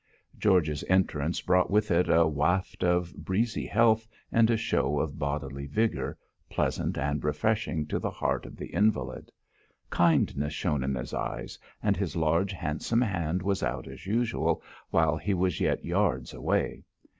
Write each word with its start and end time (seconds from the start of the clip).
George's 0.39 0.83
entrance 0.89 1.41
brought 1.41 1.69
with 1.69 1.91
it 1.91 2.09
a 2.09 2.25
waft 2.25 2.83
of 2.83 3.15
breezy 3.15 3.67
health, 3.67 4.07
and 4.31 4.49
a 4.49 4.57
show 4.57 4.99
of 4.99 5.19
bodily 5.19 5.67
vigour 5.67 6.17
pleasant 6.49 6.97
and 6.97 7.23
refreshing 7.23 7.85
to 7.85 7.99
the 7.99 8.09
heart 8.09 8.47
of 8.47 8.55
the 8.57 8.73
invalid. 8.73 9.31
Kindness 9.91 10.53
shone 10.53 10.83
in 10.83 10.95
his 10.95 11.13
eyes, 11.13 11.59
and 11.83 11.95
his 11.95 12.15
large, 12.15 12.51
handsome 12.51 13.01
hand 13.03 13.43
was 13.43 13.61
out 13.61 13.87
as 13.87 14.07
usual 14.07 14.63
while 14.89 15.17
he 15.17 15.35
was 15.35 15.61
yet 15.61 15.85
yards 15.85 16.33
away. 16.33 16.83